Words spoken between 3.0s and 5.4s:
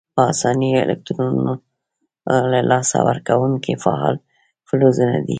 ورکونکي فعال فلزونه دي.